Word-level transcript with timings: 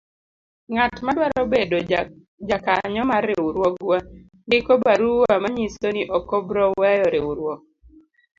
Ng'atma 0.73 1.09
dwaro 1.17 1.41
bedo 1.53 1.77
jakanyo 2.47 3.01
mar 3.11 3.23
riwruogwa 3.29 3.97
ndiko 4.47 4.71
barua 4.83 5.33
manyiso 5.43 5.87
ni 5.95 6.03
okobro 6.17 6.63
weyo 6.81 7.05
riwruok. 7.13 7.61